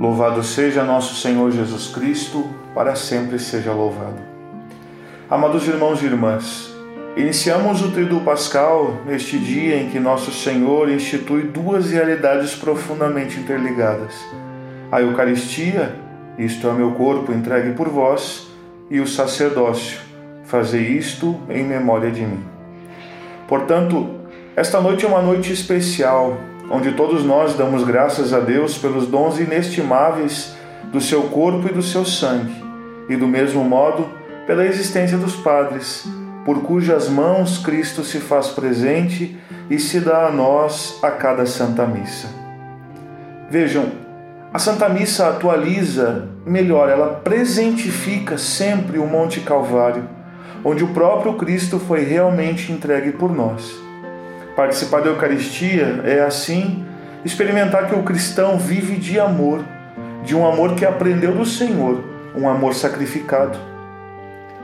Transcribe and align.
Louvado 0.00 0.42
seja 0.42 0.82
nosso 0.82 1.14
Senhor 1.16 1.50
Jesus 1.50 1.88
Cristo, 1.88 2.48
para 2.74 2.96
sempre 2.96 3.38
seja 3.38 3.70
louvado. 3.70 4.16
Amados 5.28 5.68
irmãos 5.68 6.00
e 6.00 6.06
irmãs, 6.06 6.74
iniciamos 7.18 7.82
o 7.82 7.90
Triduo 7.90 8.22
Pascal 8.22 8.94
neste 9.04 9.38
dia 9.38 9.76
em 9.76 9.90
que 9.90 10.00
nosso 10.00 10.32
Senhor 10.32 10.88
institui 10.88 11.42
duas 11.42 11.90
realidades 11.90 12.54
profundamente 12.54 13.38
interligadas: 13.38 14.14
a 14.90 15.02
Eucaristia, 15.02 15.94
isto 16.38 16.66
é 16.66 16.72
meu 16.72 16.92
corpo 16.92 17.30
entregue 17.30 17.74
por 17.74 17.90
vós, 17.90 18.48
e 18.90 19.00
o 19.00 19.06
sacerdócio, 19.06 20.00
fazer 20.44 20.80
isto 20.80 21.38
em 21.50 21.62
memória 21.62 22.10
de 22.10 22.22
mim. 22.22 22.42
Portanto, 23.46 24.08
esta 24.56 24.80
noite 24.80 25.04
é 25.04 25.08
uma 25.08 25.20
noite 25.20 25.52
especial 25.52 26.38
onde 26.70 26.92
todos 26.92 27.24
nós 27.24 27.54
damos 27.54 27.82
graças 27.82 28.32
a 28.32 28.38
Deus 28.38 28.78
pelos 28.78 29.08
dons 29.08 29.40
inestimáveis 29.40 30.54
do 30.84 31.00
seu 31.00 31.24
corpo 31.24 31.68
e 31.68 31.72
do 31.72 31.82
seu 31.82 32.04
sangue, 32.04 32.54
e 33.08 33.16
do 33.16 33.26
mesmo 33.26 33.64
modo 33.64 34.08
pela 34.46 34.64
existência 34.64 35.18
dos 35.18 35.34
padres, 35.36 36.08
por 36.44 36.62
cujas 36.62 37.08
mãos 37.08 37.58
Cristo 37.58 38.04
se 38.04 38.18
faz 38.18 38.48
presente 38.48 39.36
e 39.68 39.78
se 39.78 40.00
dá 40.00 40.26
a 40.26 40.30
nós 40.30 40.98
a 41.02 41.10
cada 41.10 41.44
Santa 41.44 41.86
Missa. 41.86 42.28
Vejam, 43.50 43.86
a 44.52 44.58
Santa 44.58 44.88
Missa 44.88 45.28
atualiza, 45.28 46.28
melhor, 46.46 46.88
ela 46.88 47.14
presentifica 47.14 48.38
sempre 48.38 48.98
o 48.98 49.06
Monte 49.06 49.40
Calvário, 49.40 50.08
onde 50.64 50.84
o 50.84 50.88
próprio 50.88 51.34
Cristo 51.34 51.78
foi 51.78 52.04
realmente 52.04 52.72
entregue 52.72 53.12
por 53.12 53.32
nós. 53.32 53.89
Participar 54.56 55.00
da 55.00 55.10
Eucaristia 55.10 56.02
é 56.04 56.20
assim 56.20 56.84
experimentar 57.24 57.86
que 57.86 57.94
o 57.94 58.02
cristão 58.02 58.58
vive 58.58 58.96
de 58.96 59.18
amor, 59.18 59.64
de 60.24 60.34
um 60.34 60.46
amor 60.46 60.74
que 60.74 60.84
aprendeu 60.84 61.32
do 61.32 61.44
Senhor, 61.46 62.02
um 62.34 62.48
amor 62.48 62.74
sacrificado. 62.74 63.58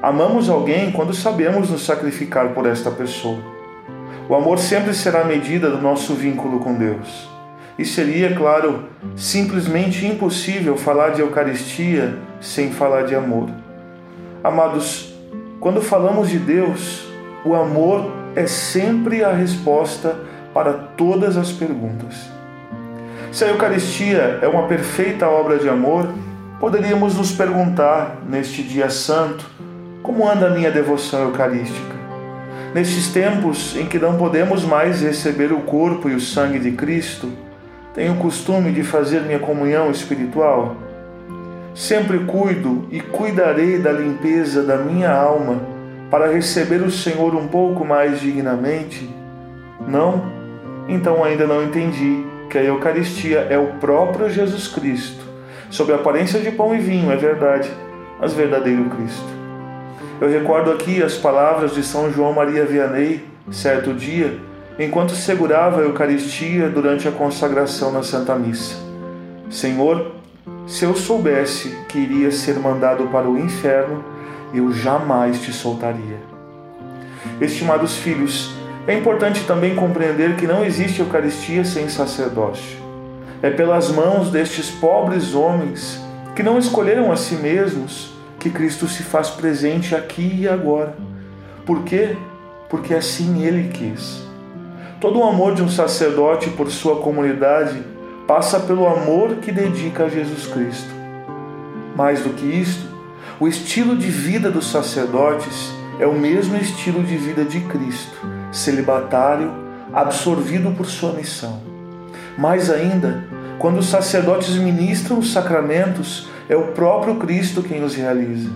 Amamos 0.03 0.49
alguém 0.49 0.93
quando 0.93 1.15
sabemos 1.15 1.71
nos 1.71 1.85
sacrificar 1.85 2.49
por 2.51 2.67
esta 2.67 2.91
pessoa. 2.91 3.39
O 4.29 4.35
amor 4.35 4.59
sempre 4.59 4.93
será 4.93 5.21
a 5.21 5.25
medida 5.25 5.71
do 5.71 5.81
nosso 5.81 6.15
vínculo 6.15 6.59
com 6.59 6.75
Deus. 6.75 7.29
E 7.79 7.85
seria, 7.85 8.35
claro, 8.35 8.85
simplesmente 9.15 10.07
impossível 10.07 10.77
falar 10.77 11.11
de 11.11 11.21
Eucaristia 11.21 12.19
sem 12.41 12.73
falar 12.73 13.03
de 13.03 13.15
amor. 13.15 13.51
Amados, 14.43 15.15
quando 15.61 15.81
falamos 15.81 16.29
de 16.29 16.39
Deus, 16.39 17.07
o 17.45 17.55
amor 17.55 18.26
é 18.37 18.47
sempre 18.47 19.25
a 19.25 19.33
resposta 19.33 20.15
para 20.53 20.75
todas 20.75 21.39
as 21.39 21.51
perguntas. 21.51 22.31
Se 23.33 23.45
a 23.45 23.49
Eucaristia 23.49 24.39
é 24.43 24.47
uma 24.47 24.69
perfeita 24.69 25.27
obra 25.27 25.59
de 25.59 25.69
amor, 25.69 26.07
poderíamos 26.61 27.17
nos 27.17 27.33
perguntar 27.33 28.19
neste 28.29 28.63
dia 28.63 28.91
santo 28.91 29.47
como 30.03 30.29
anda 30.29 30.49
a 30.49 30.51
minha 30.51 30.71
devoção 30.71 31.23
eucarística. 31.23 31.97
Nestes 32.75 33.09
tempos 33.09 33.75
em 33.75 33.87
que 33.87 33.99
não 33.99 34.19
podemos 34.19 34.65
mais 34.65 35.01
receber 35.01 35.51
o 35.51 35.61
corpo 35.61 36.11
e 36.11 36.15
o 36.15 36.21
sangue 36.21 36.59
de 36.59 36.73
Cristo, 36.73 37.33
tenho 37.95 38.13
o 38.13 38.19
costume 38.19 38.71
de 38.71 38.83
fazer 38.83 39.23
minha 39.23 39.39
comunhão 39.39 39.91
espiritual. 39.91 40.77
Sempre 41.75 42.19
cuido 42.21 42.87
e 42.91 43.01
cuidarei 43.01 43.79
da 43.79 43.93
limpeza 43.93 44.63
da 44.63 44.77
minha 44.77 45.11
alma 45.11 45.76
para 46.11 46.33
receber 46.33 46.83
o 46.83 46.91
Senhor 46.91 47.35
um 47.35 47.49
pouco 47.49 47.85
mais 47.85 48.21
dignamente? 48.21 49.09
Não? 49.87 50.33
Então 50.89 51.25
ainda 51.25 51.47
não 51.47 51.63
entendi 51.63 52.25
que 52.49 52.59
a 52.59 52.63
Eucaristia 52.63 53.47
é 53.51 53.59
o 53.59 53.75
próprio 53.81 54.31
Jesus 54.31 54.69
Cristo, 54.69 55.25
sob 55.69 55.93
a 55.93 55.97
aparência 55.97 56.41
de 56.41 56.51
pão 56.51 56.75
e 56.75 56.79
vinho, 56.79 57.11
é 57.11 57.17
verdade, 57.17 57.71
mas 58.21 58.33
verdadeiro 58.33 58.85
Cristo. 58.91 59.37
Eu 60.21 60.31
recordo 60.31 60.71
aqui 60.71 61.03
as 61.03 61.15
palavras 61.15 61.75
de 61.75 61.83
São 61.83 62.11
João 62.11 62.33
Maria 62.33 62.65
Vianney, 62.65 63.23
certo 63.51 63.93
dia, 63.93 64.39
enquanto 64.79 65.13
segurava 65.13 65.81
a 65.81 65.85
Eucaristia 65.85 66.69
durante 66.69 67.09
a 67.09 67.13
consagração 67.13 67.93
na 67.93 68.03
Santa 68.03 68.35
Missa. 68.35 68.77
Senhor, 69.51 70.13
se 70.67 70.85
eu 70.85 70.95
soubesse 70.95 71.77
que 71.89 71.99
iria 71.99 72.31
ser 72.31 72.59
mandado 72.59 73.05
para 73.09 73.29
o 73.29 73.39
inferno, 73.39 74.05
eu 74.53 74.73
jamais 74.73 75.41
te 75.41 75.53
soltaria. 75.53 76.21
Estimados 77.41 77.97
filhos, 77.97 78.55
é 78.87 78.95
importante 78.95 79.45
também 79.45 79.75
compreender 79.75 80.37
que 80.37 80.47
não 80.47 80.65
existe 80.65 81.01
Eucaristia 81.01 81.65
sem 81.65 81.89
sacerdócio. 81.89 82.79
É 83.43 83.51
pelas 83.51 83.91
mãos 83.91 84.31
destes 84.31 84.71
pobres 84.71 85.35
homens 85.35 86.01
que 86.35 86.43
não 86.43 86.59
escolheram 86.59 87.11
a 87.11 87.17
si 87.17 87.35
mesmos 87.35 88.13
que 88.39 88.51
Cristo 88.51 88.87
se 88.87 89.03
faz 89.03 89.31
presente 89.31 89.95
aqui 89.95 90.41
e 90.41 90.49
agora. 90.49 90.97
Por 91.65 91.83
quê? 91.83 92.17
Porque 92.69 92.95
assim 92.95 93.43
ele 93.43 93.71
quis. 93.71 94.25
Todo 95.01 95.19
o 95.19 95.25
amor 95.25 95.55
de 95.55 95.63
um 95.63 95.69
sacerdote 95.69 96.49
por 96.51 96.71
sua 96.71 97.01
comunidade 97.01 97.83
passa 98.27 98.61
pelo 98.61 98.87
amor 98.87 99.37
que 99.37 99.53
dedica 99.53 100.05
a 100.05 100.09
Jesus 100.09 100.47
Cristo. 100.47 100.89
Mais 101.95 102.23
do 102.23 102.31
que 102.31 102.47
isto, 102.47 102.96
o 103.39 103.47
estilo 103.47 103.97
de 103.97 104.09
vida 104.09 104.51
dos 104.51 104.71
sacerdotes 104.71 105.73
é 106.01 106.07
o 106.07 106.19
mesmo 106.19 106.57
estilo 106.57 107.03
de 107.03 107.17
vida 107.17 107.45
de 107.45 107.61
Cristo, 107.61 108.17
celibatário, 108.51 109.53
absorvido 109.93 110.71
por 110.71 110.87
sua 110.87 111.13
missão. 111.13 111.61
Mais 112.39 112.71
ainda, 112.71 113.25
quando 113.59 113.79
os 113.79 113.89
sacerdotes 113.89 114.57
ministram 114.57 115.19
os 115.19 115.33
sacramentos, 115.33 116.29
é 116.49 116.57
o 116.57 116.69
próprio 116.69 117.17
Cristo 117.17 117.63
quem 117.63 117.83
os 117.85 117.95
realiza. 117.95 118.51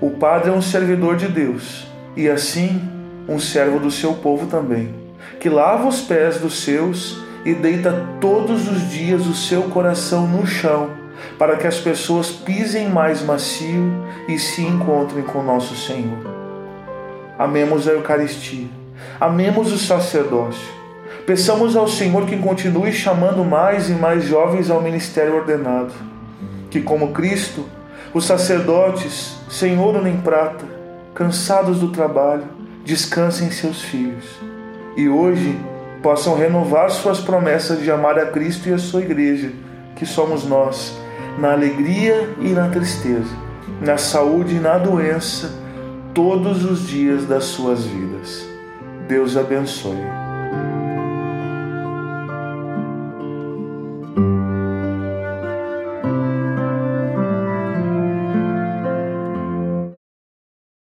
O 0.00 0.10
padre 0.10 0.50
é 0.50 0.52
um 0.52 0.62
servidor 0.62 1.16
de 1.16 1.28
Deus 1.28 1.86
e, 2.16 2.28
assim, 2.28 2.82
um 3.28 3.38
servo 3.38 3.78
do 3.78 3.90
seu 3.90 4.14
povo 4.14 4.46
também, 4.46 4.94
que 5.38 5.48
lava 5.48 5.86
os 5.86 6.00
pés 6.00 6.38
dos 6.38 6.62
seus 6.62 7.18
e 7.44 7.54
deita 7.54 8.06
todos 8.20 8.68
os 8.68 8.90
dias 8.90 9.26
o 9.26 9.34
seu 9.34 9.62
coração 9.64 10.26
no 10.26 10.46
chão 10.46 10.99
para 11.38 11.56
que 11.56 11.66
as 11.66 11.78
pessoas 11.78 12.30
pisem 12.30 12.88
mais 12.88 13.22
macio 13.22 13.92
e 14.28 14.38
se 14.38 14.62
encontrem 14.62 15.24
com 15.24 15.42
nosso 15.42 15.74
Senhor. 15.74 16.18
Amemos 17.38 17.88
a 17.88 17.92
Eucaristia, 17.92 18.68
amemos 19.18 19.72
o 19.72 19.78
sacerdócio. 19.78 20.80
Peçamos 21.26 21.76
ao 21.76 21.88
Senhor 21.88 22.26
que 22.26 22.36
continue 22.36 22.92
chamando 22.92 23.44
mais 23.44 23.88
e 23.88 23.92
mais 23.92 24.24
jovens 24.24 24.70
ao 24.70 24.82
ministério 24.82 25.36
ordenado. 25.36 25.92
Que, 26.70 26.80
como 26.80 27.12
Cristo, 27.12 27.64
os 28.12 28.24
sacerdotes, 28.24 29.36
sem 29.48 29.78
ouro 29.78 30.02
nem 30.02 30.16
prata, 30.16 30.64
cansados 31.14 31.78
do 31.78 31.88
trabalho, 31.88 32.44
descansem 32.84 33.50
seus 33.50 33.82
filhos 33.82 34.24
e 34.96 35.08
hoje 35.08 35.58
possam 36.02 36.36
renovar 36.36 36.90
suas 36.90 37.20
promessas 37.20 37.80
de 37.80 37.90
amar 37.90 38.18
a 38.18 38.26
Cristo 38.26 38.68
e 38.68 38.72
a 38.72 38.78
sua 38.78 39.00
igreja, 39.00 39.52
que 39.96 40.04
somos 40.04 40.44
nós 40.44 40.98
na 41.40 41.52
alegria 41.52 42.34
e 42.38 42.50
na 42.50 42.68
tristeza, 42.68 43.34
na 43.80 43.96
saúde 43.96 44.56
e 44.56 44.60
na 44.60 44.76
doença, 44.76 45.50
todos 46.12 46.64
os 46.64 46.86
dias 46.86 47.24
das 47.26 47.44
suas 47.44 47.84
vidas. 47.84 48.46
Deus 49.08 49.36
abençoe. 49.36 50.29